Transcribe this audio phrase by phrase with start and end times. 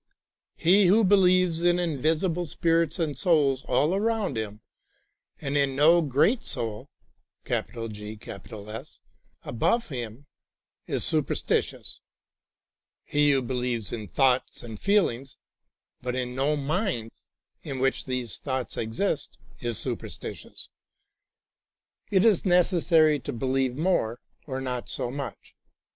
[0.55, 4.61] He who believes in invisible spirits and souls all around him
[5.39, 6.89] and THE THREE MOTIVES OF FAITH in no Great Soul
[9.43, 10.25] above him
[10.87, 15.35] is superstitious, as he who beheves in thoughts and feeHngs
[16.01, 17.11] but in no mind
[17.61, 20.69] in which these thoughts exist is superstitious.
[22.09, 25.53] It is necessary to beheve more or not so much.